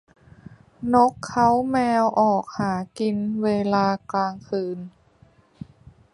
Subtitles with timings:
[0.93, 4.77] นกเค้าแมวออกหากินเวลากลางคืน